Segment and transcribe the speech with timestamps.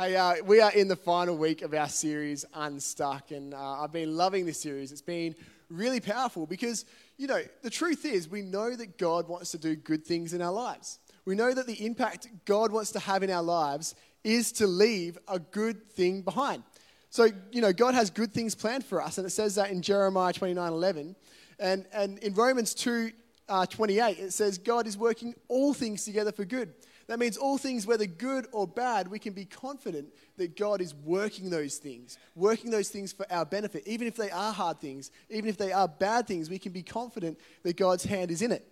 [0.00, 3.92] Hey, uh, we are in the final week of our series, Unstuck, and uh, I've
[3.92, 4.92] been loving this series.
[4.92, 5.34] It's been
[5.68, 6.86] really powerful because,
[7.18, 10.40] you know, the truth is we know that God wants to do good things in
[10.40, 11.00] our lives.
[11.26, 13.94] We know that the impact God wants to have in our lives
[14.24, 16.62] is to leave a good thing behind.
[17.10, 19.82] So, you know, God has good things planned for us, and it says that in
[19.82, 21.14] Jeremiah 29 11.
[21.58, 23.10] And, and in Romans 2
[23.50, 26.72] uh, 28, it says, God is working all things together for good
[27.10, 30.94] that means all things, whether good or bad, we can be confident that God is
[30.94, 33.82] working those things, working those things for our benefit.
[33.84, 36.84] Even if they are hard things, even if they are bad things, we can be
[36.84, 38.64] confident that God's hand is in it.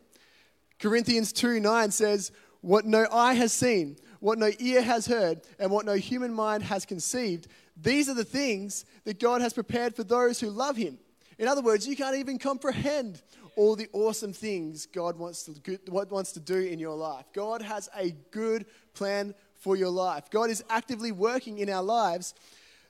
[0.79, 5.73] Corinthians 2 9 says, What no eye has seen, what no ear has heard, and
[5.73, 10.05] what no human mind has conceived, these are the things that God has prepared for
[10.05, 11.01] those who love Him.
[11.38, 13.20] In other words, you can't even comprehend
[13.59, 17.25] all the awesome things God wants to, what wants to do in your life.
[17.35, 20.30] God has a good plan for your life.
[20.30, 22.35] God is actively working in our lives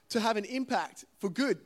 [0.09, 1.57] to have an impact for good.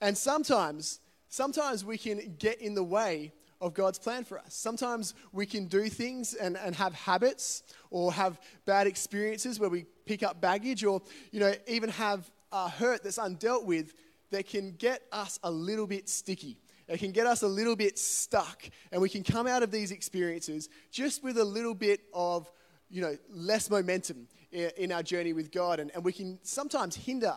[0.00, 4.54] And sometimes, sometimes we can get in the way of God's plan for us.
[4.54, 9.84] Sometimes we can do things and, and have habits or have bad experiences where we
[10.06, 13.92] pick up baggage or, you know, even have a hurt that's undealt with
[14.30, 16.56] that can get us a little bit sticky.
[16.86, 19.90] It can get us a little bit stuck, and we can come out of these
[19.90, 22.50] experiences just with a little bit of,
[22.90, 27.34] you know, less momentum in our journey with God, and, and we can sometimes hinder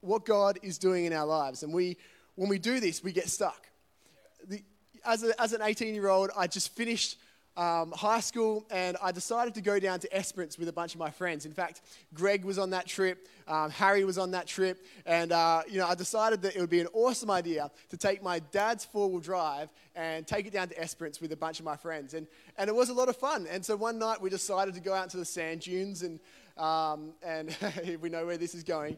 [0.00, 1.62] what God is doing in our lives.
[1.62, 1.96] And we,
[2.34, 3.66] when we do this, we get stuck.
[4.46, 4.62] The,
[5.04, 7.18] as, a, as an 18 year old, I just finished
[7.56, 11.00] um, high school, and I decided to go down to Esperance with a bunch of
[11.00, 11.46] my friends.
[11.46, 15.62] In fact, Greg was on that trip, um, Harry was on that trip, and uh,
[15.68, 18.84] you know I decided that it would be an awesome idea to take my dad's
[18.84, 22.26] four-wheel drive and take it down to Esperance with a bunch of my friends, and
[22.58, 23.46] and it was a lot of fun.
[23.50, 26.20] And so one night we decided to go out to the sand dunes, and
[26.56, 27.56] um, and
[28.00, 28.96] we know where this is going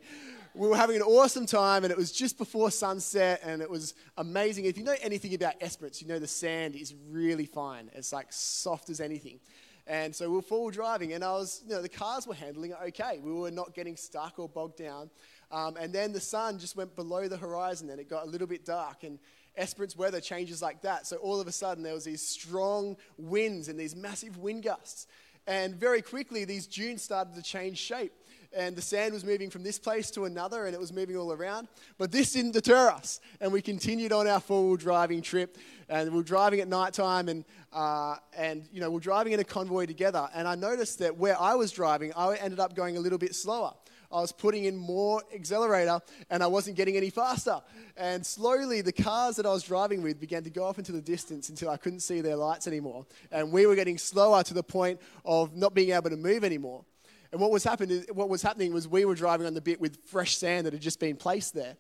[0.58, 3.94] we were having an awesome time, and it was just before sunset, and it was
[4.16, 4.64] amazing.
[4.64, 7.90] If you know anything about Esperance, you know the sand is really fine.
[7.94, 9.38] It's like soft as anything.
[9.86, 12.72] And so we were forward driving, and I was, you know, the cars were handling
[12.72, 13.20] it okay.
[13.22, 15.10] We were not getting stuck or bogged down.
[15.50, 18.46] Um, and then the sun just went below the horizon, and it got a little
[18.46, 19.04] bit dark.
[19.04, 19.18] And
[19.56, 21.06] Esperance weather changes like that.
[21.06, 25.06] So all of a sudden, there was these strong winds and these massive wind gusts.
[25.48, 28.12] And very quickly, these dunes started to change shape
[28.56, 31.32] and the sand was moving from this place to another and it was moving all
[31.32, 31.68] around.
[31.98, 35.58] But this didn't deter us, and we continued on our four-wheel driving trip.
[35.88, 39.40] And we are driving at night time, and, uh, and you know, we're driving in
[39.40, 40.28] a convoy together.
[40.34, 43.34] And I noticed that where I was driving, I ended up going a little bit
[43.34, 43.72] slower.
[44.10, 47.60] I was putting in more accelerator and I wasn't getting any faster.
[47.96, 51.02] And slowly, the cars that I was driving with began to go off into the
[51.02, 53.06] distance until I couldn't see their lights anymore.
[53.30, 56.84] And we were getting slower to the point of not being able to move anymore.
[57.32, 59.98] And what was, happening, what was happening was we were driving on the bit with
[60.06, 61.76] fresh sand that had just been placed there.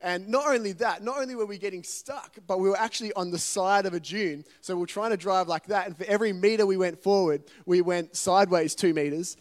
[0.00, 3.30] And not only that, not only were we getting stuck, but we were actually on
[3.30, 4.44] the side of a dune.
[4.60, 5.86] So we were trying to drive like that.
[5.86, 9.36] And for every meter we went forward, we went sideways two meters.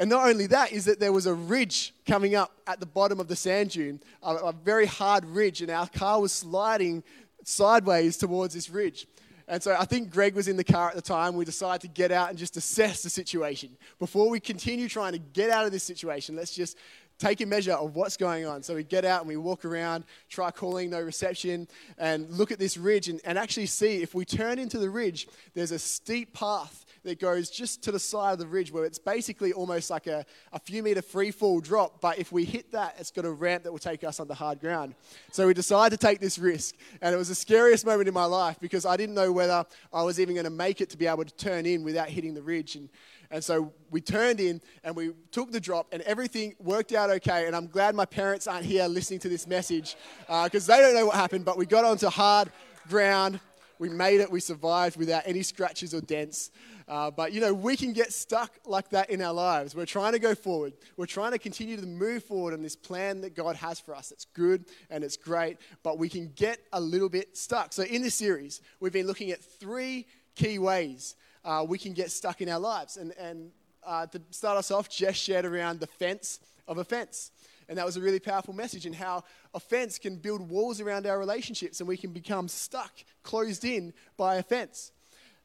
[0.00, 3.20] And not only that, is that there was a ridge coming up at the bottom
[3.20, 7.04] of the sand dune, a, a very hard ridge, and our car was sliding
[7.44, 9.06] sideways towards this ridge.
[9.46, 11.36] And so I think Greg was in the car at the time.
[11.36, 13.76] We decided to get out and just assess the situation.
[13.98, 16.78] Before we continue trying to get out of this situation, let's just
[17.18, 18.62] take a measure of what's going on.
[18.62, 21.68] So we get out and we walk around, try calling, no reception,
[21.98, 25.28] and look at this ridge and, and actually see if we turn into the ridge,
[25.52, 28.98] there's a steep path that goes just to the side of the ridge where it's
[28.98, 32.00] basically almost like a, a few meter free fall drop.
[32.00, 34.60] But if we hit that, it's got a ramp that will take us onto hard
[34.60, 34.94] ground.
[35.32, 36.74] So we decided to take this risk.
[37.00, 40.02] And it was the scariest moment in my life because I didn't know whether I
[40.02, 42.42] was even going to make it to be able to turn in without hitting the
[42.42, 42.76] ridge.
[42.76, 42.88] And,
[43.30, 47.46] and so we turned in and we took the drop, and everything worked out okay.
[47.46, 49.96] And I'm glad my parents aren't here listening to this message
[50.44, 51.44] because uh, they don't know what happened.
[51.44, 52.50] But we got onto hard
[52.88, 53.40] ground.
[53.80, 54.30] We made it.
[54.30, 56.50] We survived without any scratches or dents.
[56.86, 59.74] Uh, but you know, we can get stuck like that in our lives.
[59.74, 60.74] We're trying to go forward.
[60.96, 64.12] We're trying to continue to move forward on this plan that God has for us.
[64.12, 67.72] It's good and it's great, but we can get a little bit stuck.
[67.72, 72.10] So, in this series, we've been looking at three key ways uh, we can get
[72.10, 72.96] stuck in our lives.
[72.96, 73.50] And, and
[73.82, 77.32] uh, to start us off, Jess shared around the fence of offense.
[77.70, 79.22] And that was a really powerful message in how
[79.54, 82.90] offense can build walls around our relationships and we can become stuck,
[83.22, 84.90] closed in by offense.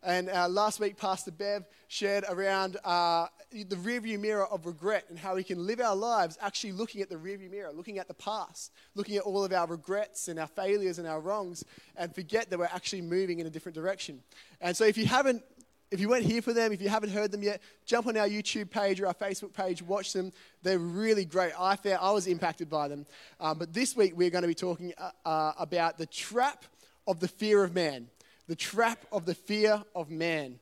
[0.02, 5.20] And uh, last week, Pastor Bev shared around uh, the rearview mirror of regret and
[5.20, 8.14] how we can live our lives actually looking at the rearview mirror, looking at the
[8.16, 11.64] past, looking at all of our regrets and our failures and our wrongs,
[11.96, 14.20] and forget that we're actually moving in a different direction.
[14.62, 15.44] And so, if you haven't
[15.92, 18.28] if you weren't here for them, if you haven't heard them yet, jump on our
[18.28, 20.32] YouTube page or our Facebook page, watch them.
[20.64, 21.54] They're really great.
[21.60, 23.06] I found I was impacted by them.
[23.40, 26.66] Um, but this week we're going to be talking uh, uh, about the trap
[27.08, 28.08] of the fear of man.
[28.48, 30.60] The trap of the fear of man.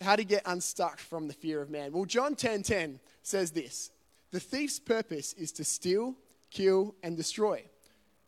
[0.00, 1.92] How to get unstuck from the fear of man.
[1.92, 3.90] Well, John 10:10 10, says this:
[4.32, 6.16] The thief's purpose is to steal,
[6.50, 7.64] kill, and destroy.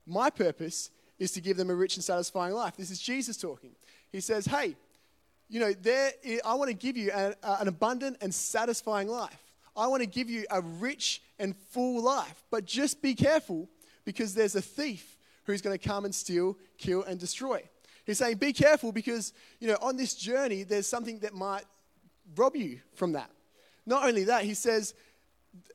[0.07, 2.77] My purpose is to give them a rich and satisfying life.
[2.77, 3.73] This is Jesus talking.
[4.13, 4.77] He says, Hey,
[5.49, 6.13] you know, there,
[6.45, 9.39] I want to give you an, uh, an abundant and satisfying life.
[9.77, 12.45] I want to give you a rich and full life.
[12.51, 13.69] But just be careful
[14.05, 17.63] because there's a thief who's going to come and steal, kill, and destroy.
[18.05, 21.65] He's saying, be careful because, you know, on this journey, there's something that might
[22.37, 23.31] rob you from that.
[23.87, 24.95] Not only that, he says,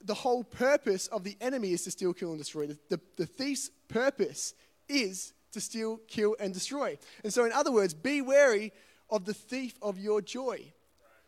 [0.01, 2.67] the whole purpose of the enemy is to steal, kill, and destroy.
[2.67, 4.53] The, the, the thief's purpose
[4.87, 6.97] is to steal, kill, and destroy.
[7.23, 8.71] And so, in other words, be wary
[9.09, 10.71] of the thief of your joy,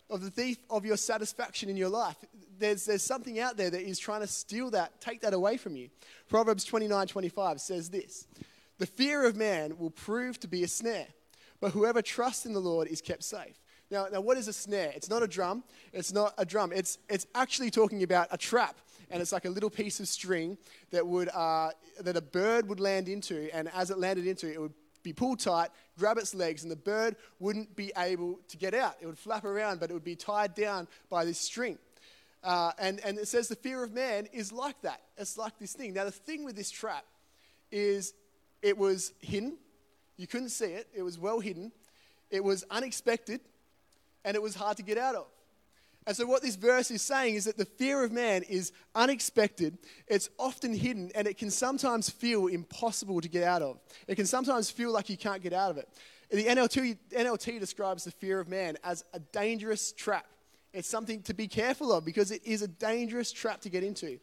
[0.10, 2.18] of the thief of your satisfaction in your life.
[2.60, 5.76] There's, there's something out there that is trying to steal that, take that away from
[5.76, 5.90] you.
[6.30, 8.28] Proverbs 29 25 says this
[8.78, 11.08] The fear of man will prove to be a snare,
[11.60, 13.60] but whoever trusts in the Lord is kept safe.
[13.90, 14.92] Now, now what is a snare?
[14.96, 15.64] It's not a drum.
[15.92, 16.72] It's not a drum.
[16.72, 18.78] It's, it's actually talking about a trap
[19.12, 20.58] and it's like a little piece of string
[20.92, 24.60] that would uh, that a bird would land into, and as it landed into, it
[24.60, 28.74] would be pulled tight, grab its legs, and the bird wouldn't be able to get
[28.74, 28.96] out.
[29.02, 31.78] It would flap around, but it would be tied down by this string.
[32.44, 35.02] Uh, and, and it says the fear of man is like that.
[35.18, 35.94] It's like this thing.
[35.94, 37.06] Now, the thing with this trap
[37.72, 38.14] is
[38.62, 39.58] it was hidden.
[40.18, 40.88] You couldn't see it.
[40.94, 41.72] It was well hidden.
[42.30, 43.42] It was unexpected,
[44.24, 45.28] and it was hard to get out of.
[46.08, 49.78] And so, what this verse is saying is that the fear of man is unexpected,
[50.08, 53.80] it's often hidden, and it can sometimes feel impossible to get out of.
[54.08, 55.88] It can sometimes feel like you can't get out of it.
[56.32, 60.26] The NLT, NLT describes the fear of man as a dangerous trap.
[60.74, 64.18] It's something to be careful of because it is a dangerous trap to get into.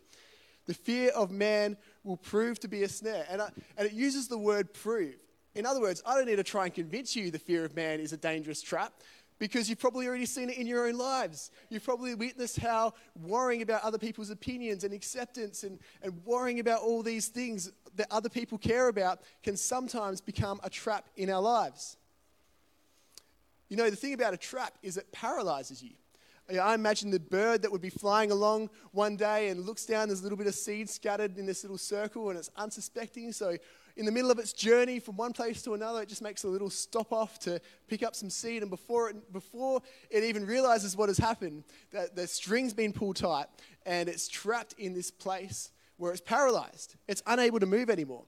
[0.66, 3.26] The fear of man will prove to be a snare.
[3.30, 5.16] And, I, and it uses the word prove.
[5.54, 8.00] In other words, I don't need to try and convince you the fear of man
[8.00, 8.92] is a dangerous trap
[9.38, 11.50] because you've probably already seen it in your own lives.
[11.68, 16.82] You've probably witnessed how worrying about other people's opinions and acceptance and, and worrying about
[16.82, 21.42] all these things that other people care about can sometimes become a trap in our
[21.42, 21.96] lives.
[23.68, 25.92] You know, the thing about a trap is it paralyzes you.
[26.58, 30.20] I imagine the bird that would be flying along one day and looks down, there's
[30.20, 33.32] a little bit of seed scattered in this little circle, and it's unsuspecting.
[33.32, 33.58] So
[33.98, 36.48] in the middle of its journey from one place to another, it just makes a
[36.48, 38.62] little stop off to pick up some seed.
[38.62, 43.16] And before it, before it even realizes what has happened, that the string's been pulled
[43.16, 43.46] tight
[43.84, 46.94] and it's trapped in this place where it's paralyzed.
[47.08, 48.24] It's unable to move anymore.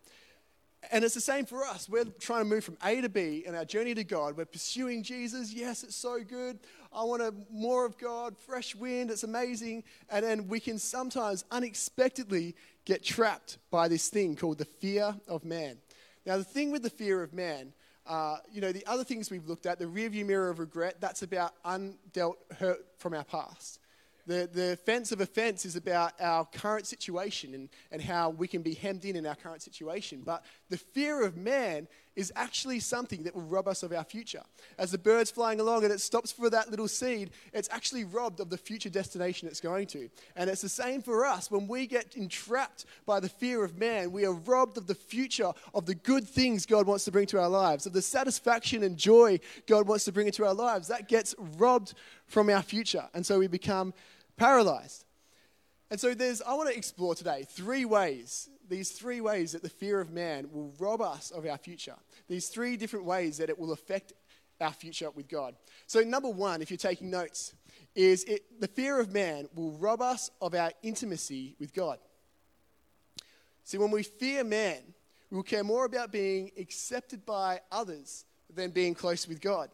[0.90, 1.88] And it's the same for us.
[1.88, 4.36] We're trying to move from A to B in our journey to God.
[4.36, 5.52] We're pursuing Jesus.
[5.52, 6.58] Yes, it's so good.
[6.92, 9.10] I want a, more of God, fresh wind.
[9.10, 9.84] It's amazing.
[10.10, 15.44] And then we can sometimes unexpectedly get trapped by this thing called the fear of
[15.44, 15.76] man.
[16.26, 17.72] Now, the thing with the fear of man,
[18.06, 21.22] uh, you know, the other things we've looked at, the rearview mirror of regret, that's
[21.22, 23.78] about undealt hurt from our past.
[24.26, 28.62] The, the fence of offense is about our current situation and, and how we can
[28.62, 30.22] be hemmed in in our current situation.
[30.24, 31.86] But the fear of man
[32.16, 34.42] is actually something that will rob us of our future.
[34.78, 38.40] As the bird's flying along and it stops for that little seed, it's actually robbed
[38.40, 40.08] of the future destination it's going to.
[40.36, 41.50] And it's the same for us.
[41.50, 45.52] When we get entrapped by the fear of man, we are robbed of the future,
[45.72, 48.96] of the good things God wants to bring to our lives, of the satisfaction and
[48.96, 50.88] joy God wants to bring into our lives.
[50.88, 51.94] That gets robbed
[52.26, 53.08] from our future.
[53.14, 53.94] And so we become
[54.36, 55.04] paralyzed.
[55.90, 59.68] And so there's, I want to explore today three ways, these three ways that the
[59.68, 61.96] fear of man will rob us of our future.
[62.28, 64.12] These three different ways that it will affect
[64.60, 65.56] our future with God.
[65.86, 67.54] So, number one, if you're taking notes,
[67.94, 71.98] is it, the fear of man will rob us of our intimacy with God.
[73.64, 74.78] See, when we fear man,
[75.30, 79.70] we will care more about being accepted by others than being close with God.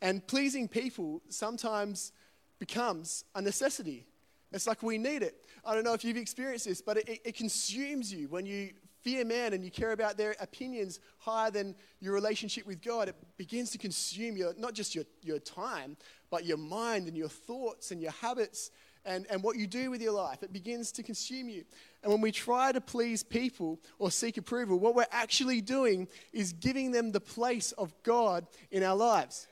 [0.00, 2.12] And pleasing people sometimes
[2.58, 4.06] becomes a necessity
[4.52, 5.44] it's like we need it.
[5.64, 8.70] I don't know if you've experienced this, but it, it, consumes you when you
[9.02, 13.08] fear man and you care about their opinions higher than your relationship with God.
[13.08, 15.96] It begins to consume your, not just your, your time,
[16.30, 18.70] but your mind and your thoughts and your habits
[19.04, 20.42] and, and what you do with your life.
[20.42, 21.64] It begins to consume you.
[22.02, 26.52] And when we try to please people or seek approval, what we're actually doing is
[26.52, 29.46] giving them the place of God in our lives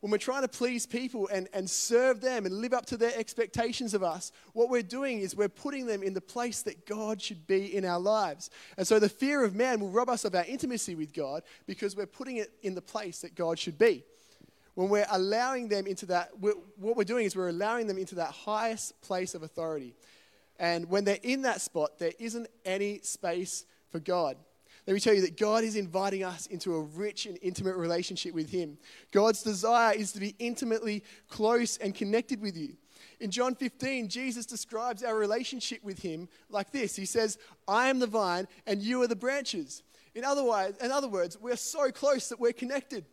[0.00, 3.12] when we're trying to please people and, and serve them and live up to their
[3.16, 7.20] expectations of us, what we're doing is we're putting them in the place that God
[7.20, 8.50] should be in our lives.
[8.76, 11.96] And so the fear of man will rob us of our intimacy with God because
[11.96, 14.04] we're putting it in the place that God should be.
[14.74, 18.14] when we're allowing them into that, we're, what we're doing is we're allowing them into
[18.14, 19.96] that highest place of authority.
[20.60, 24.36] And when they're in that spot, there isn't any space for God.
[24.88, 28.32] Let me tell you that God is inviting us into a rich and intimate relationship
[28.32, 28.78] with Him.
[29.12, 32.74] God's desire is to be intimately close and connected with you.
[33.20, 37.36] In John 15, Jesus describes our relationship with Him like this He says,
[37.68, 39.82] I am the vine and you are the branches.
[40.14, 43.04] In other, words, in other words, we're so close that we're connected.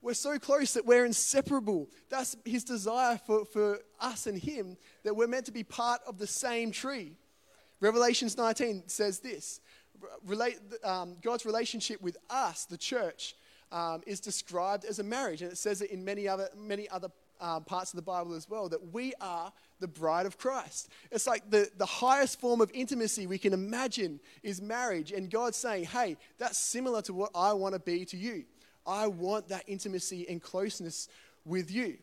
[0.00, 1.90] We're so close that we're inseparable.
[2.08, 6.16] That's His desire for, for us and Him, that we're meant to be part of
[6.16, 7.18] the same tree.
[7.80, 9.60] Revelations 19 says this
[10.24, 13.34] relate, um, God's relationship with us, the church,
[13.70, 15.42] um, is described as a marriage.
[15.42, 17.08] And it says it in many other, many other
[17.40, 20.88] um, parts of the Bible as well, that we are the bride of Christ.
[21.10, 25.12] It's like the, the highest form of intimacy we can imagine is marriage.
[25.12, 28.44] And God's saying, hey, that's similar to what I want to be to you.
[28.86, 31.08] I want that intimacy and closeness
[31.44, 31.98] with you.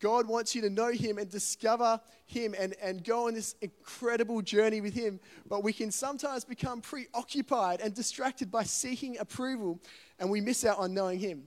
[0.00, 4.42] God wants you to know Him and discover Him and, and go on this incredible
[4.42, 5.20] journey with Him.
[5.48, 9.80] But we can sometimes become preoccupied and distracted by seeking approval,
[10.18, 11.44] and we miss out on knowing Him.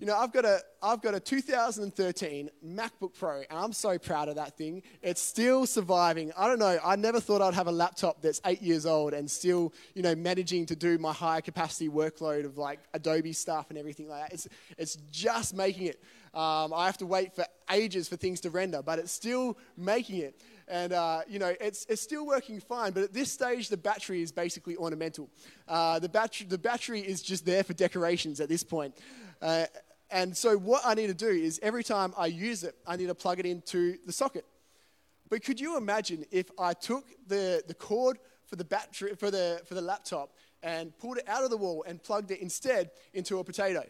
[0.00, 4.30] You know, I've got a I've got a 2013 MacBook Pro, and I'm so proud
[4.30, 4.82] of that thing.
[5.02, 6.32] It's still surviving.
[6.38, 6.78] I don't know.
[6.82, 10.14] I never thought I'd have a laptop that's eight years old and still, you know,
[10.14, 14.32] managing to do my high capacity workload of like Adobe stuff and everything like that.
[14.32, 14.48] It's
[14.78, 16.02] it's just making it.
[16.32, 20.18] Um, I have to wait for ages for things to render, but it's still making
[20.18, 20.40] it.
[20.68, 24.22] And, uh, you know, it's, it's still working fine, but at this stage, the battery
[24.22, 25.28] is basically ornamental.
[25.66, 28.96] Uh, the, battery, the battery is just there for decorations at this point.
[29.42, 29.66] Uh,
[30.10, 33.06] and so, what I need to do is every time I use it, I need
[33.06, 34.44] to plug it into the socket.
[35.28, 39.62] But could you imagine if I took the, the cord for the battery for the,
[39.66, 40.32] for the laptop
[40.62, 43.84] and pulled it out of the wall and plugged it instead into a potato?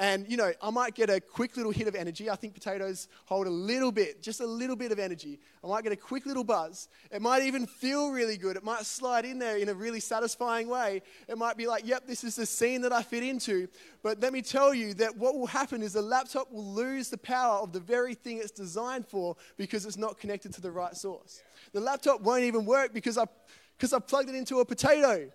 [0.00, 2.30] And, you know, I might get a quick little hit of energy.
[2.30, 5.40] I think potatoes hold a little bit, just a little bit of energy.
[5.64, 6.88] I might get a quick little buzz.
[7.10, 8.56] It might even feel really good.
[8.56, 11.02] It might slide in there in a really satisfying way.
[11.26, 13.66] It might be like, yep, this is the scene that I fit into.
[14.04, 17.18] But let me tell you that what will happen is the laptop will lose the
[17.18, 20.96] power of the very thing it's designed for because it's not connected to the right
[20.96, 21.42] source.
[21.72, 23.24] The laptop won't even work because I,
[23.76, 25.28] because I plugged it into a potato.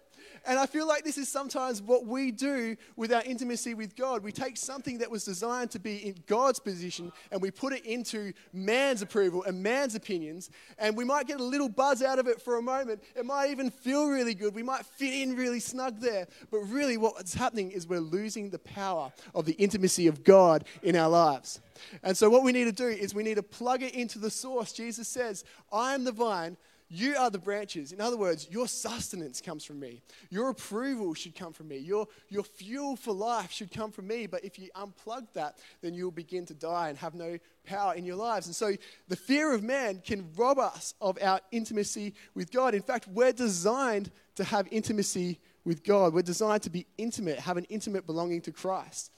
[0.46, 4.24] And I feel like this is sometimes what we do with our intimacy with God.
[4.24, 7.86] We take something that was designed to be in God's position and we put it
[7.86, 10.50] into man's approval and man's opinions.
[10.78, 13.02] And we might get a little buzz out of it for a moment.
[13.16, 14.54] It might even feel really good.
[14.54, 16.28] We might fit in really snug there.
[16.52, 20.96] But really, what's happening is we're losing the power of the intimacy of God in
[20.96, 21.62] our lives.
[22.04, 24.30] And so, what we need to do is we need to plug it into the
[24.30, 24.74] source.
[24.74, 26.58] Jesus says, I am the vine
[26.94, 27.92] you are the branches.
[27.92, 30.02] In other words, your sustenance comes from me.
[30.30, 31.78] Your approval should come from me.
[31.78, 34.28] Your, your fuel for life should come from me.
[34.28, 38.06] But if you unplug that, then you'll begin to die and have no power in
[38.06, 38.46] your lives.
[38.46, 38.74] And so
[39.08, 42.76] the fear of man can rob us of our intimacy with God.
[42.76, 46.14] In fact, we're designed to have intimacy with God.
[46.14, 49.12] We're designed to be intimate, have an intimate belonging to Christ.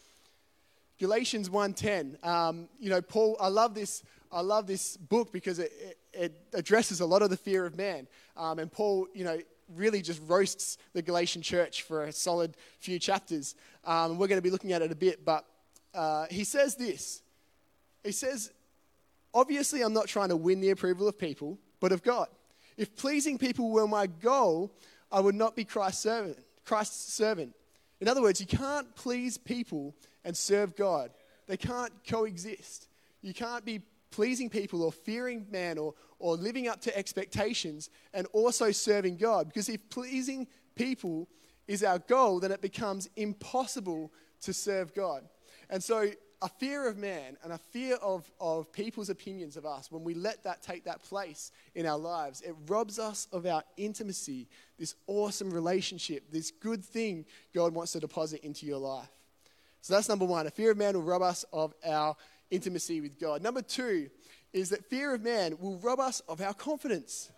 [0.98, 2.24] Galatians 1:10.
[2.24, 4.02] Um, you know, Paul, I love this
[4.32, 7.78] I love this book because it, it, it addresses a lot of the fear of
[7.78, 8.08] man.
[8.38, 9.40] Um, and Paul, you know,
[9.74, 13.56] really just roasts the Galatian church for a solid few chapters.
[13.84, 15.46] Um, we're going to be looking at it a bit, but
[15.94, 17.22] uh, he says this.
[18.04, 18.52] He says,
[19.34, 22.28] Obviously, I'm not trying to win the approval of people, but of God.
[22.78, 24.72] If pleasing people were my goal,
[25.12, 26.38] I would not be Christ's servant.
[26.64, 27.54] Christ's servant.
[28.00, 31.12] In other words, you can't please people and serve God.
[31.48, 32.88] They can't coexist.
[33.22, 33.82] You can't be
[34.16, 39.48] pleasing people or fearing man or, or living up to expectations and also serving God.
[39.48, 41.28] Because if pleasing people
[41.68, 45.28] is our goal, then it becomes impossible to serve God.
[45.70, 46.10] And so,
[46.42, 50.14] a fear of man and a fear of, of people's opinions of us, when we
[50.14, 54.96] let that take that place in our lives, it robs us of our intimacy, this
[55.08, 59.10] awesome relationship, this good thing God wants to deposit into your life.
[59.86, 60.48] So that's number one.
[60.48, 62.16] A fear of man will rob us of our
[62.56, 63.42] intimacy with God.
[63.42, 64.10] Number two
[64.54, 67.32] is that fear of man will rob us of our confidence.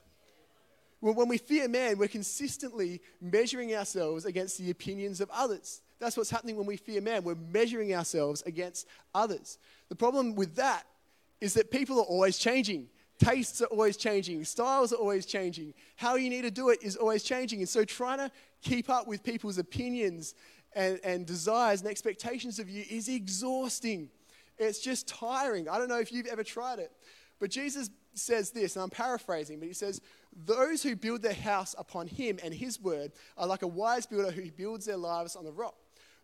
[0.99, 5.81] When we fear man, we're consistently measuring ourselves against the opinions of others.
[5.99, 7.23] That's what's happening when we fear man.
[7.23, 9.57] We're measuring ourselves against others.
[9.89, 10.83] The problem with that
[11.39, 12.87] is that people are always changing.
[13.19, 14.43] Tastes are always changing.
[14.43, 15.73] Styles are always changing.
[15.95, 17.59] How you need to do it is always changing.
[17.59, 18.31] And so trying to
[18.61, 20.35] keep up with people's opinions
[20.73, 24.09] and, and desires and expectations of you is exhausting.
[24.57, 25.69] It's just tiring.
[25.69, 26.91] I don't know if you've ever tried it.
[27.39, 30.01] But Jesus says this, and I'm paraphrasing, but he says,
[30.45, 34.31] Those who build their house upon him and his word are like a wise builder
[34.31, 35.75] who builds their lives on the rock.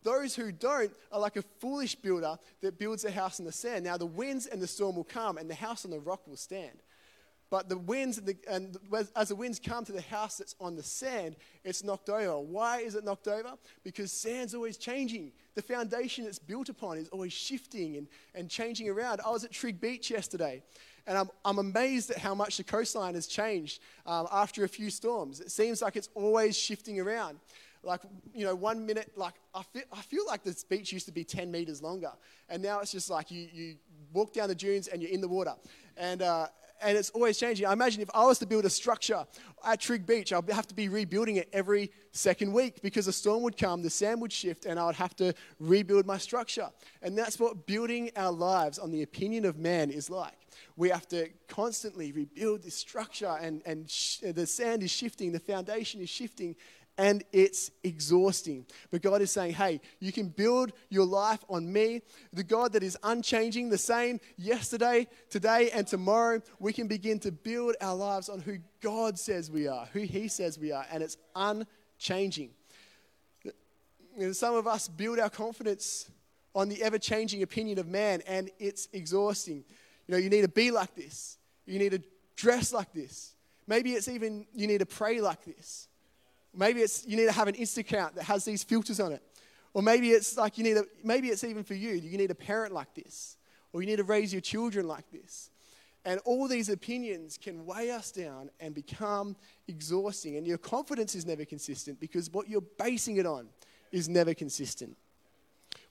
[0.01, 3.85] Those who don't are like a foolish builder that builds a house on the sand.
[3.85, 6.35] Now, the winds and the storm will come, and the house on the rock will
[6.35, 6.83] stand.
[7.53, 8.79] But the winds, and, the, and
[9.15, 12.39] as the winds come to the house that's on the sand, it's knocked over.
[12.39, 13.51] Why is it knocked over?
[13.83, 15.31] Because sand's always changing.
[15.53, 19.21] The foundation it's built upon is always shifting and, and changing around.
[19.23, 20.63] I was at Trigg Beach yesterday,
[21.05, 24.89] and I'm, I'm amazed at how much the coastline has changed um, after a few
[24.89, 25.39] storms.
[25.39, 27.37] It seems like it's always shifting around.
[27.83, 28.01] Like,
[28.33, 31.23] you know, one minute, like, I feel, I feel like this beach used to be
[31.23, 32.13] 10 meters longer,
[32.49, 33.75] and now it's just like you, you
[34.11, 35.53] walk down the dunes and you're in the water.
[35.95, 36.47] And, uh,
[36.83, 37.65] and it's always changing.
[37.65, 39.25] I imagine if I was to build a structure
[39.65, 43.43] at Trigg Beach, I'd have to be rebuilding it every second week because a storm
[43.43, 46.69] would come, the sand would shift, and I would have to rebuild my structure.
[47.01, 50.37] And that's what building our lives on the opinion of man is like.
[50.75, 55.39] We have to constantly rebuild this structure, and, and sh- the sand is shifting, the
[55.39, 56.55] foundation is shifting,
[56.97, 58.65] and it's exhausting.
[58.91, 62.83] But God is saying, hey, you can build your life on me, the God that
[62.83, 66.41] is unchanging, the same yesterday, today, and tomorrow.
[66.59, 70.27] We can begin to build our lives on who God says we are, who He
[70.27, 72.51] says we are, and it's unchanging.
[74.31, 76.09] some of us build our confidence
[76.55, 79.63] on the ever changing opinion of man, and it's exhausting.
[80.07, 82.03] You know, you need to be like this, you need to
[82.35, 83.33] dress like this.
[83.65, 85.87] Maybe it's even you need to pray like this.
[86.55, 89.21] Maybe it's you need to have an Instagram that has these filters on it.
[89.73, 91.93] Or maybe it's like you need a, maybe it's even for you.
[91.93, 93.37] You need a parent like this.
[93.71, 95.49] Or you need to raise your children like this.
[96.05, 99.35] And all these opinions can weigh us down and become
[99.67, 100.35] exhausting.
[100.37, 103.47] And your confidence is never consistent because what you're basing it on
[103.91, 104.97] is never consistent.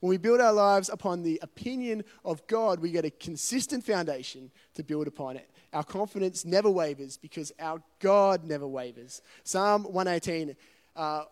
[0.02, 4.50] When we build our lives upon the opinion of God, we get a consistent foundation
[4.74, 5.48] to build upon it.
[5.72, 9.22] Our confidence never wavers because our God never wavers.
[9.44, 10.56] Psalm 118,
[10.96, 11.22] uh,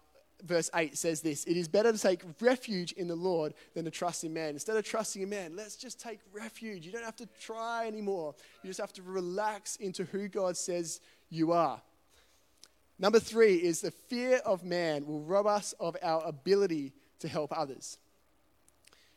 [0.45, 3.91] verse 8 says this It is better to take refuge in the Lord than to
[3.91, 4.51] trust in man.
[4.51, 6.87] Instead of trusting in man, let's just take refuge.
[6.87, 8.37] You don't have to try anymore.
[8.63, 11.83] You just have to relax into who God says you are.
[13.01, 17.53] Number three is the fear of man will rob us of our ability to help
[17.59, 17.99] others.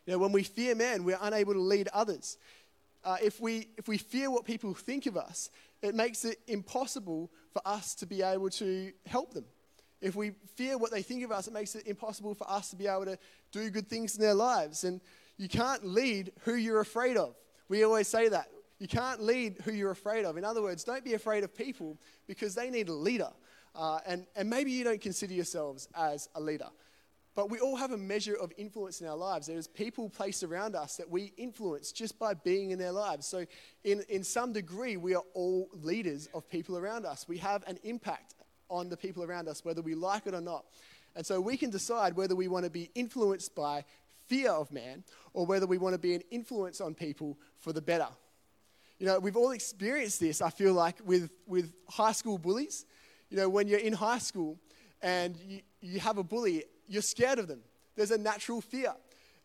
[0.06, 2.36] You know, when we fear man, we're unable to lead others.
[3.04, 5.50] Uh, if, we, if we fear what people think of us,
[5.82, 9.44] it makes it impossible for us to be able to help them.
[10.00, 12.76] If we fear what they think of us, it makes it impossible for us to
[12.76, 13.18] be able to
[13.52, 14.84] do good things in their lives.
[14.84, 15.00] And
[15.36, 17.34] you can't lead who you're afraid of.
[17.68, 18.48] We always say that.
[18.78, 20.36] You can't lead who you're afraid of.
[20.36, 23.30] In other words, don't be afraid of people because they need a leader.
[23.74, 26.68] Uh, and, and maybe you don't consider yourselves as a leader.
[27.34, 29.48] But we all have a measure of influence in our lives.
[29.48, 33.26] There's people placed around us that we influence just by being in their lives.
[33.26, 33.44] So,
[33.82, 37.26] in, in some degree, we are all leaders of people around us.
[37.26, 38.34] We have an impact
[38.70, 40.64] on the people around us, whether we like it or not.
[41.16, 43.84] And so, we can decide whether we want to be influenced by
[44.26, 47.82] fear of man or whether we want to be an influence on people for the
[47.82, 48.08] better.
[49.00, 52.86] You know, we've all experienced this, I feel like, with, with high school bullies.
[53.28, 54.56] You know, when you're in high school
[55.02, 57.60] and you, you have a bully you're scared of them.
[57.96, 58.94] There's a natural fear.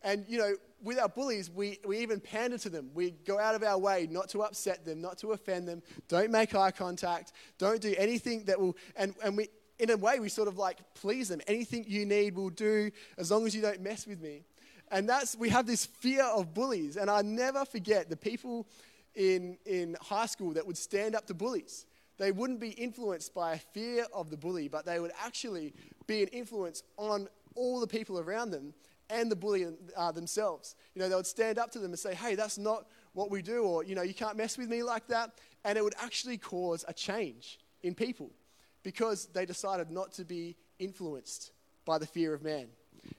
[0.02, 2.90] And, you know, with our bullies, we, we even pander to them.
[2.94, 5.82] We go out of our way not to upset them, not to offend them.
[6.08, 7.32] Don't make eye contact.
[7.58, 9.48] Don't do anything that will, and, and we,
[9.78, 11.40] in a way, we sort of like please them.
[11.46, 14.42] Anything you need, we'll do as long as you don't mess with me.
[14.90, 16.96] And that's, we have this fear of bullies.
[16.96, 18.66] And I never forget the people
[19.14, 21.86] in, in high school that would stand up to bullies.
[22.20, 25.72] They wouldn't be influenced by a fear of the bully, but they would actually
[26.06, 28.74] be an influence on all the people around them
[29.08, 30.76] and the bully uh, themselves.
[30.94, 33.40] You know, they would stand up to them and say, hey, that's not what we
[33.40, 35.30] do, or, you know, you can't mess with me like that.
[35.64, 38.30] And it would actually cause a change in people
[38.82, 41.52] because they decided not to be influenced
[41.86, 42.66] by the fear of man.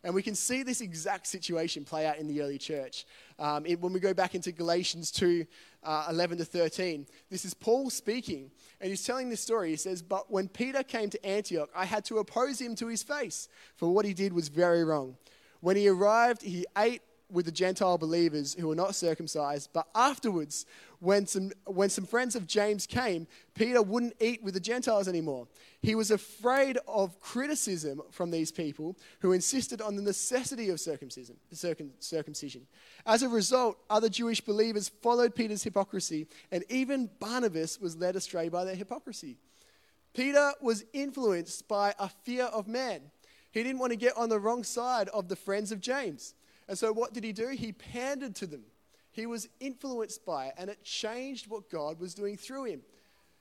[0.03, 3.05] And we can see this exact situation play out in the early church.
[3.37, 5.45] Um, it, when we go back into Galatians 2
[5.83, 9.69] uh, 11 to 13, this is Paul speaking, and he's telling this story.
[9.69, 13.03] He says, But when Peter came to Antioch, I had to oppose him to his
[13.03, 15.17] face, for what he did was very wrong.
[15.59, 19.69] When he arrived, he ate with the Gentile believers who were not circumcised.
[19.73, 20.65] But afterwards,
[20.99, 25.47] when some, when some friends of James came, Peter wouldn't eat with the Gentiles anymore.
[25.81, 31.37] He was afraid of criticism from these people who insisted on the necessity of circumcision.
[31.99, 32.67] circumcision.
[33.05, 38.49] As a result, other Jewish believers followed Peter's hypocrisy, and even Barnabas was led astray
[38.49, 39.37] by their hypocrisy.
[40.13, 43.01] Peter was influenced by a fear of man.
[43.51, 46.33] He didn't want to get on the wrong side of the friends of James.
[46.71, 47.49] And so, what did he do?
[47.49, 48.63] He pandered to them.
[49.11, 52.81] He was influenced by it, and it changed what God was doing through him.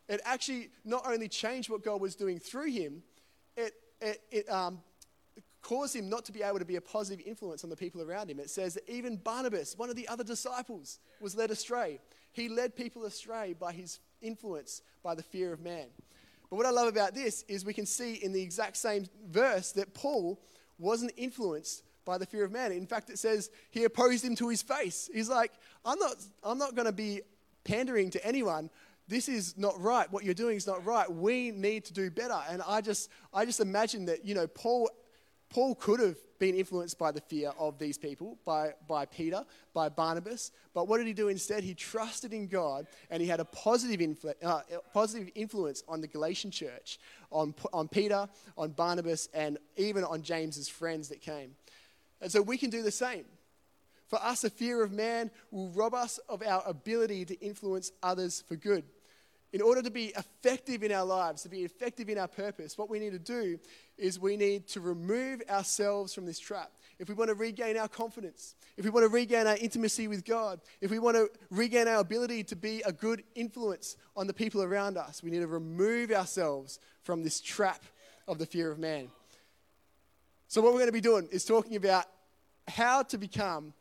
[0.09, 3.05] It actually not only changed what God was doing through him,
[3.57, 4.81] it, it, it um,
[5.62, 8.29] caused him not to be able to be a positive influence on the people around
[8.29, 8.40] him.
[8.40, 12.01] It says that even Barnabas, one of the other disciples, was led astray.
[12.33, 15.87] He led people astray by his influence, by the fear of man.
[16.51, 19.71] But what I love about this is we can see in the exact same verse
[19.71, 20.40] that Paul
[20.81, 22.73] wasn't influenced by the fear of man.
[22.73, 25.11] In fact, it says he opposed him to his face.
[25.13, 25.53] He's like,
[25.85, 27.23] I'm not, I'm not going to be
[27.65, 28.71] pandering to anyone
[29.11, 30.11] this is not right.
[30.13, 31.11] What you're doing is not right.
[31.11, 32.39] We need to do better.
[32.49, 34.89] And I just, I just imagine that, you know, Paul,
[35.51, 39.89] Paul could have been influenced by the fear of these people, by, by Peter, by
[39.89, 40.53] Barnabas.
[40.75, 41.65] But what did he do instead?
[41.65, 44.61] He trusted in God and he had a positive, uh,
[44.95, 47.01] positive influence on the Galatian church,
[47.33, 51.57] on, on Peter, on Barnabas, and even on James's friends that came.
[52.20, 53.24] And so we can do the same.
[54.09, 58.42] For us, a fear of man will rob us of our ability to influence others
[58.46, 58.85] for good
[59.52, 62.88] in order to be effective in our lives, to be effective in our purpose, what
[62.88, 63.59] we need to do
[63.98, 66.70] is we need to remove ourselves from this trap.
[66.98, 70.24] If we want to regain our confidence, if we want to regain our intimacy with
[70.24, 74.35] God, if we want to regain our ability to be a good influence on the
[74.35, 77.83] people around us, we need to remove ourselves from this trap
[78.28, 79.09] of the fear of man.
[80.51, 82.07] So, what we're going to be doing is talking about
[82.67, 83.73] how to become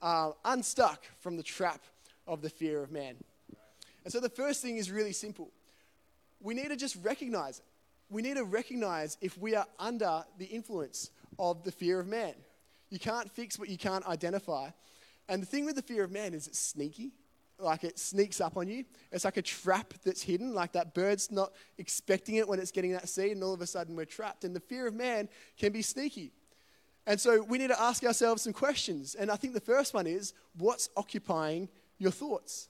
[0.00, 1.80] uh, unstuck from the trap
[2.28, 3.16] of the fear of man.
[4.04, 5.50] And so the first thing is really simple.
[6.40, 7.64] We need to just recognize it.
[8.08, 12.34] We need to recognize if we are under the influence of the fear of man.
[12.88, 14.70] You can't fix what you can't identify.
[15.28, 17.10] And the thing with the fear of man is it's sneaky.
[17.58, 18.84] Like it sneaks up on you.
[19.12, 20.52] It's like a trap that's hidden.
[20.54, 23.66] Like that bird's not expecting it when it's getting that seed, and all of a
[23.66, 24.44] sudden we're trapped.
[24.44, 26.32] And the fear of man can be sneaky.
[27.06, 29.14] And so we need to ask ourselves some questions.
[29.14, 32.68] And I think the first one is what's occupying your thoughts?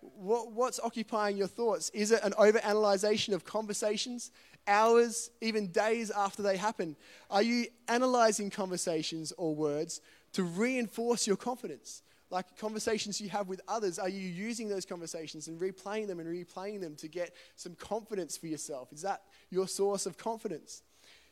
[0.00, 1.90] What, what's occupying your thoughts?
[1.90, 4.30] Is it an overanalyzation of conversations,
[4.66, 6.96] hours, even days after they happen?
[7.30, 10.00] Are you analyzing conversations or words
[10.32, 12.02] to reinforce your confidence?
[12.30, 16.28] Like conversations you have with others, are you using those conversations and replaying them and
[16.28, 18.92] replaying them to get some confidence for yourself?
[18.92, 20.82] Is that your source of confidence?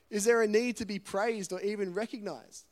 [0.08, 2.64] Is there a need to be praised or even recognized?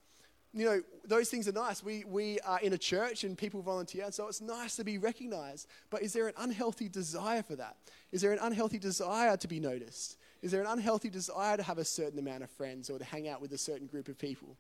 [0.55, 1.83] you know, those things are nice.
[1.83, 5.67] We, we are in a church and people volunteer, so it's nice to be recognized.
[5.91, 7.77] But is there an unhealthy desire for that?
[8.13, 10.17] Is there an unhealthy desire to be noticed?
[10.43, 13.27] Is there an unhealthy desire to have a certain amount of friends or to hang
[13.27, 14.57] out with a certain group of people?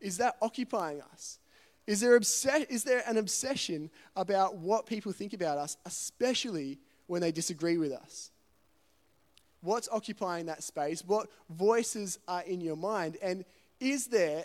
[0.00, 1.38] Is that occupying us?
[1.86, 7.32] Is there, is there an obsession about what people think about us, especially when they
[7.32, 8.30] disagree with us?
[9.60, 11.04] What's occupying that space?
[11.04, 13.16] What voices are in your mind?
[13.22, 13.44] And
[13.80, 14.44] is there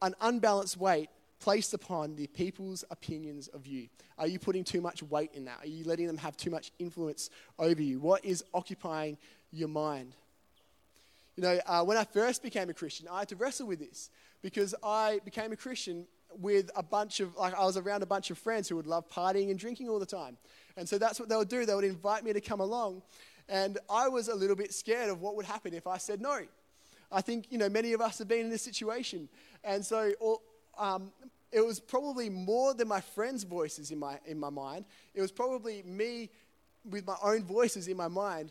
[0.00, 3.88] an unbalanced weight placed upon the people's opinions of you?
[4.18, 5.58] Are you putting too much weight in that?
[5.62, 8.00] Are you letting them have too much influence over you?
[8.00, 9.18] What is occupying
[9.52, 10.14] your mind?
[11.36, 14.10] You know, uh, when I first became a Christian, I had to wrestle with this
[14.42, 16.06] because I became a Christian
[16.38, 19.08] with a bunch of, like, I was around a bunch of friends who would love
[19.08, 20.36] partying and drinking all the time.
[20.76, 21.66] And so that's what they would do.
[21.66, 23.02] They would invite me to come along.
[23.48, 26.40] And I was a little bit scared of what would happen if I said no.
[27.10, 29.28] I think, you know, many of us have been in this situation.
[29.64, 30.12] And so
[30.78, 31.12] um,
[31.50, 34.86] it was probably more than my friends' voices in my, in my mind.
[35.14, 36.30] It was probably me
[36.90, 38.50] with my own voices in my mind,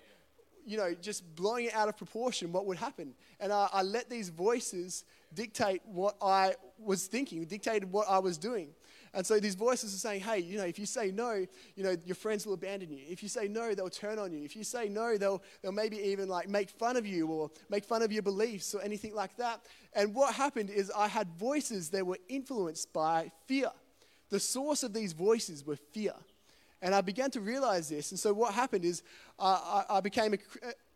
[0.65, 3.13] you know, just blowing it out of proportion what would happen.
[3.39, 8.37] And I, I let these voices dictate what I was thinking, dictated what I was
[8.37, 8.69] doing.
[9.13, 11.45] And so these voices are saying, hey, you know, if you say no,
[11.75, 13.03] you know, your friends will abandon you.
[13.09, 14.43] If you say no, they'll turn on you.
[14.43, 17.83] If you say no, they'll, they'll maybe even like make fun of you or make
[17.83, 19.61] fun of your beliefs or anything like that.
[19.93, 23.71] And what happened is I had voices that were influenced by fear.
[24.29, 26.13] The source of these voices were fear.
[26.81, 28.11] And I began to realize this.
[28.11, 29.03] And so what happened is
[29.37, 30.37] uh, I, I, became, a,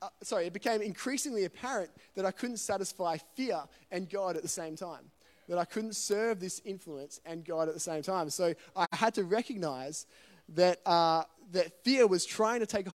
[0.01, 4.47] uh, sorry, it became increasingly apparent that I couldn't satisfy fear and God at the
[4.47, 5.11] same time
[5.47, 8.29] that I couldn't serve this influence and God at the same time.
[8.29, 10.05] So I had to recognize
[10.49, 12.87] that, uh, that fear was trying to take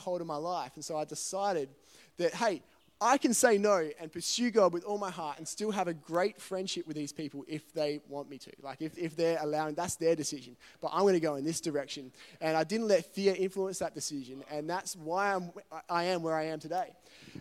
[0.00, 0.72] hold of my life.
[0.74, 1.68] And so I decided
[2.16, 2.62] that, hey,
[3.02, 5.94] I can say no and pursue God with all my heart and still have a
[5.94, 8.50] great friendship with these people if they want me to.
[8.62, 10.54] Like, if, if they're allowing, that's their decision.
[10.82, 12.12] But I'm going to go in this direction.
[12.42, 14.44] And I didn't let fear influence that decision.
[14.50, 15.50] And that's why I'm,
[15.88, 16.92] I am where I am today.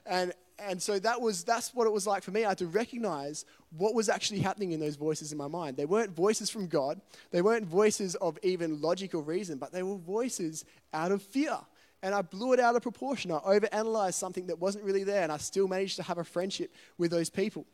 [0.06, 2.46] And, and so that was, that's what it was like for me.
[2.46, 3.44] I had to recognize
[3.78, 5.76] what was actually happening in those voices in my mind.
[5.76, 9.98] They weren't voices from God, they weren't voices of even logical reason, but they were
[9.98, 11.58] voices out of fear
[12.02, 13.32] and I blew it out of proportion.
[13.32, 16.74] I overanalyzed something that wasn't really there, and I still managed to have a friendship
[16.98, 17.66] with those people.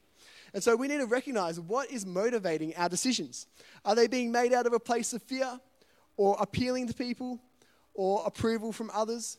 [0.54, 3.48] And so we need to recognize what is motivating our decisions.
[3.84, 5.60] Are they being made out of a place of fear,
[6.18, 7.40] or appealing to people,
[7.94, 9.38] or approval from others,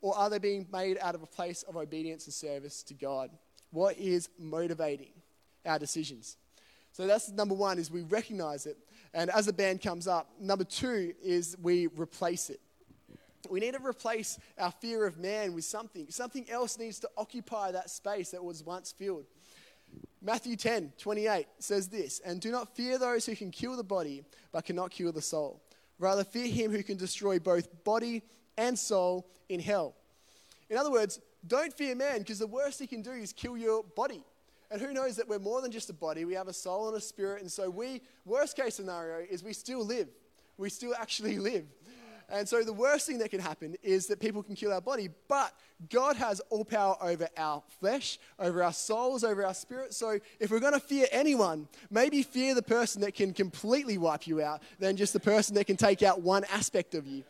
[0.00, 3.30] or are they being made out of a place of obedience and service to God?
[3.70, 5.12] What is motivating
[5.64, 6.36] our decisions?
[6.92, 8.76] So that's number one is we recognize it.
[9.12, 12.60] And as the band comes up, number two is we replace it.
[13.50, 16.06] We need to replace our fear of man with something.
[16.10, 19.26] Something else needs to occupy that space that was once filled.
[20.22, 24.24] Matthew 10, 28 says this And do not fear those who can kill the body,
[24.52, 25.62] but cannot kill the soul.
[25.98, 28.22] Rather, fear him who can destroy both body
[28.58, 29.94] and soul in hell.
[30.68, 33.84] In other words, don't fear man, because the worst he can do is kill your
[33.84, 34.22] body.
[34.70, 36.96] And who knows that we're more than just a body, we have a soul and
[36.96, 37.40] a spirit.
[37.40, 40.08] And so, we, worst case scenario, is we still live.
[40.58, 41.66] We still actually live.
[42.28, 45.08] And so the worst thing that can happen is that people can kill our body,
[45.28, 45.52] but
[45.90, 49.94] God has all power over our flesh, over our souls, over our spirit.
[49.94, 54.26] So if we're going to fear anyone, maybe fear the person that can completely wipe
[54.26, 57.22] you out than just the person that can take out one aspect of you.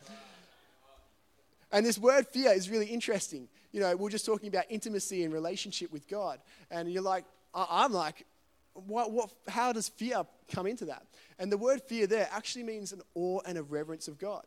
[1.72, 3.48] And this word fear is really interesting.
[3.72, 6.38] You know, we're just talking about intimacy and relationship with God.
[6.70, 8.24] And you're like, I'm like,
[8.72, 11.02] what, what, how does fear come into that?
[11.38, 14.46] And the word fear there actually means an awe and a reverence of God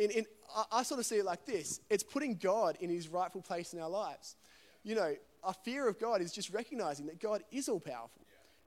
[0.00, 0.26] in, in,
[0.72, 3.80] I, sort of see it like this it's putting God in his rightful place in
[3.80, 4.36] our lives.
[4.82, 8.22] You know, a fear of God is just recognizing that God is all powerful.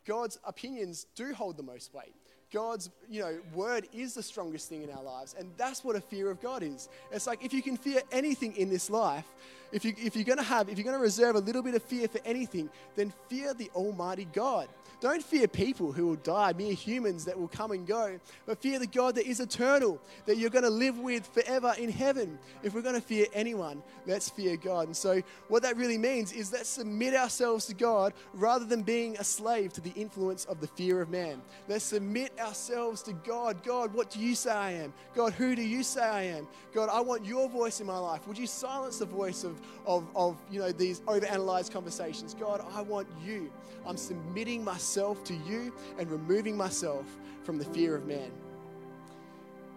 [0.05, 2.13] God's opinions do hold the most weight.
[2.51, 5.35] God's, you know, word is the strongest thing in our lives.
[5.37, 6.87] And that's what a fear of God is.
[7.11, 9.25] It's like if you can fear anything in this life,
[9.73, 11.75] if, you, if you're going to have, if you're going to reserve a little bit
[11.75, 14.69] of fear for anything, then fear the Almighty God.
[15.03, 18.79] Don't fear people who will die, mere humans that will come and go, but fear
[18.79, 22.39] the God that is eternal, that you're going to live with forever in heaven.
[22.63, 24.88] If we're going to fear anyone, let's fear God.
[24.88, 29.17] And so, what that really means is let's submit ourselves to God rather than being
[29.17, 31.41] a slave to the influence of the fear of man.
[31.67, 33.62] Let's submit ourselves to God.
[33.62, 34.93] God, what do you say I am?
[35.15, 36.47] God, who do you say I am?
[36.73, 38.25] God, I want your voice in my life.
[38.25, 42.34] Would you silence the voice of, of, of you know, these overanalyzed conversations?
[42.34, 43.52] God, I want you.
[43.86, 47.06] I'm submitting myself to you and removing myself
[47.43, 48.32] from the fear of man.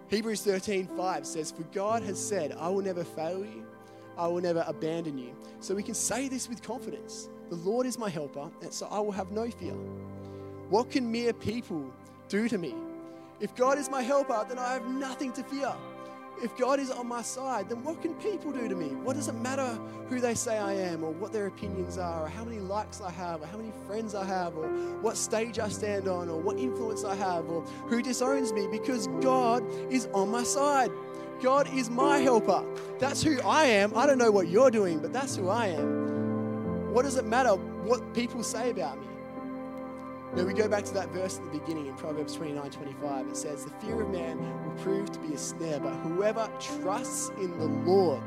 [0.09, 3.67] Hebrews 13:5 says, For God has said, I will never fail you,
[4.17, 5.35] I will never abandon you.
[5.61, 7.29] So we can say this with confidence.
[7.51, 9.75] The Lord is my helper, and so I will have no fear.
[10.69, 11.93] What can mere people
[12.29, 12.75] do to me?
[13.41, 15.73] If God is my helper, then I have nothing to fear
[16.43, 18.89] if God is on my side, then what can people do to me?
[18.89, 22.29] What does it matter who they say I am, or what their opinions are, or
[22.29, 24.69] how many likes I have, or how many friends I have, or
[25.01, 28.69] what stage I stand on, or what influence I have, or who disowns me?
[28.71, 30.91] Because God is on my side.
[31.43, 32.65] God is my helper.
[32.99, 33.97] That's who I am.
[33.97, 36.93] I don't know what you're doing, but that's who I am.
[36.93, 39.07] What does it matter what people say about me?
[40.35, 43.29] Now we go back to that verse at the beginning in Proverbs 29 25.
[43.29, 47.31] It says, The fear of man will prove to be a snare, but whoever trusts
[47.41, 48.23] in the Lord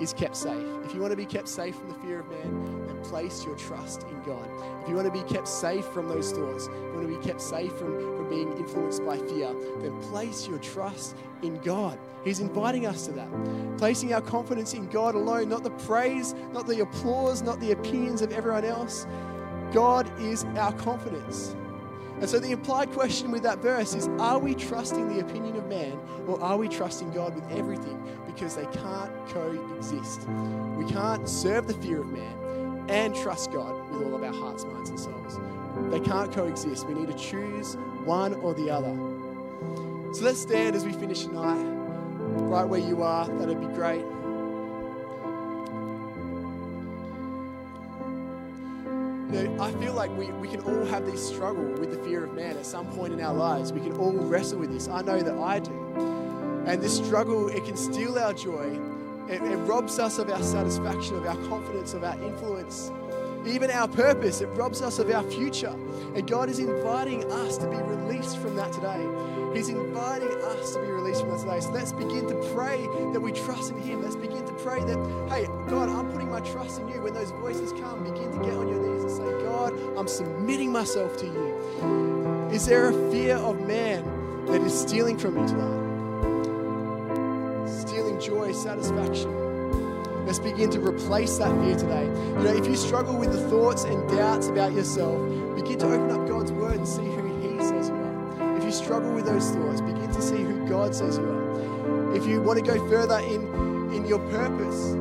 [0.00, 0.66] is kept safe.
[0.84, 3.54] If you want to be kept safe from the fear of man, then place your
[3.56, 4.48] trust in God.
[4.82, 7.24] If you want to be kept safe from those thoughts, if you want to be
[7.24, 11.98] kept safe from, from being influenced by fear, then place your trust in God.
[12.24, 13.28] He's inviting us to that.
[13.78, 18.22] Placing our confidence in God alone, not the praise, not the applause, not the opinions
[18.22, 19.06] of everyone else,
[19.72, 21.56] God is our confidence.
[22.20, 25.66] And so the implied question with that verse is are we trusting the opinion of
[25.66, 28.00] man or are we trusting God with everything?
[28.26, 30.28] Because they can't coexist.
[30.76, 34.64] We can't serve the fear of man and trust God with all of our hearts,
[34.64, 35.40] minds, and souls.
[35.90, 36.86] They can't coexist.
[36.86, 38.94] We need to choose one or the other.
[40.14, 41.64] So let's stand as we finish tonight,
[42.42, 43.26] right where you are.
[43.26, 44.04] That'd be great.
[49.32, 52.34] Know, I feel like we, we can all have this struggle with the fear of
[52.34, 53.72] man at some point in our lives.
[53.72, 54.88] We can all wrestle with this.
[54.88, 55.72] I know that I do.
[56.66, 58.78] And this struggle, it can steal our joy.
[59.28, 62.90] It, it robs us of our satisfaction, of our confidence, of our influence,
[63.46, 64.40] even our purpose.
[64.40, 65.74] It robs us of our future.
[66.14, 69.06] And God is inviting us to be released from that today.
[69.54, 71.60] He's inviting us to be released from that today.
[71.60, 74.02] So let's begin to pray that we trust in Him.
[74.02, 77.00] Let's begin to pray that, hey, God, I'm putting my trust in you.
[77.00, 80.70] When those voices come, begin to get on your knees and say, God, I'm submitting
[80.72, 82.48] myself to you.
[82.52, 84.04] Is there a fear of man
[84.46, 85.82] that is stealing from you tonight?
[87.68, 89.30] Stealing joy, satisfaction.
[90.24, 92.04] Let's begin to replace that fear today.
[92.04, 95.18] You know, if you struggle with the thoughts and doubts about yourself,
[95.56, 98.56] begin to open up God's word and see who He says you are.
[98.56, 102.14] If you struggle with those thoughts, begin to see who God says you are.
[102.14, 104.94] If you want to go further in, in your purpose,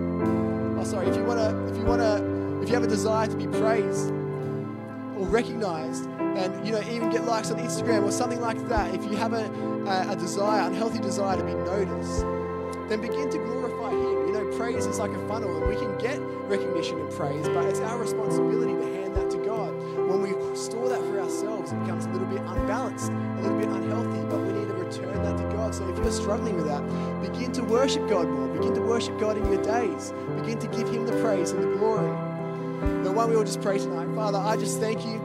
[0.79, 3.27] oh sorry, if you want to, if you want to, if you have a desire
[3.27, 8.41] to be praised or recognized, and you know even get likes on Instagram or something
[8.41, 9.45] like that, if you have a,
[9.85, 12.25] a, a desire, unhealthy desire to be noticed
[12.91, 14.20] then begin to glorify Him.
[14.57, 17.97] Praise is like a funnel, and we can get recognition and praise, but it's our
[17.97, 19.73] responsibility to hand that to God.
[20.09, 23.69] When we store that for ourselves, it becomes a little bit unbalanced, a little bit
[23.69, 25.73] unhealthy, but we need to return that to God.
[25.73, 26.81] So if you're struggling with that,
[27.21, 28.47] begin to worship God more.
[28.49, 30.13] Begin to worship God in your days.
[30.35, 32.11] Begin to give Him the praise and the glory.
[33.03, 34.13] The one we will just pray tonight.
[34.15, 35.19] Father, I just thank you.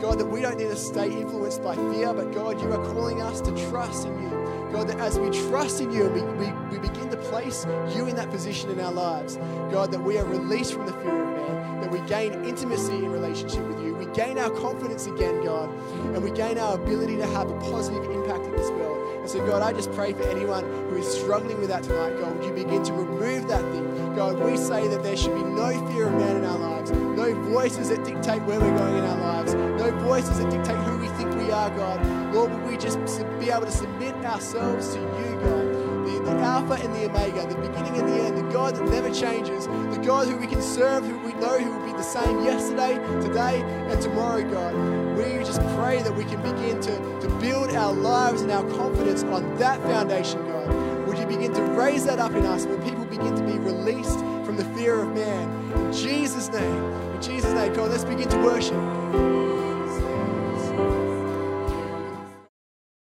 [0.00, 3.20] God, that we don't need to stay influenced by fear, but God, you are calling
[3.20, 4.30] us to trust in you.
[4.72, 7.64] God, that as we trust in you we, we, we begin to place
[7.94, 9.36] you in that position in our lives,
[9.70, 13.10] God, that we are released from the fear of man, that we gain intimacy in
[13.10, 13.94] relationship with you.
[13.94, 15.70] We gain our confidence again, God,
[16.14, 19.20] and we gain our ability to have a positive impact in this world.
[19.20, 22.36] And so, God, I just pray for anyone who is struggling with that tonight, God,
[22.36, 24.16] would you begin to remove that thing?
[24.16, 27.32] God, we say that there should be no fear of man in our lives, no
[27.50, 31.08] voices that dictate where we're going in our lives, no voices that dictate who we
[31.10, 32.34] think we are, God.
[32.34, 32.98] Lord, would we just
[33.38, 35.79] be able to submit ourselves to you, God?
[36.24, 39.66] The, Alpha and the Omega, the beginning and the end, the God that never changes,
[39.66, 42.94] the God who we can serve, who we know who will be the same yesterday,
[43.20, 44.74] today, and tomorrow, God.
[45.16, 49.22] We just pray that we can begin to, to build our lives and our confidence
[49.24, 51.06] on that foundation, God.
[51.06, 52.66] Would you begin to raise that up in us?
[52.66, 55.50] Will people begin to be released from the fear of man?
[55.72, 59.69] In Jesus' name, in Jesus' name, God, let's begin to worship.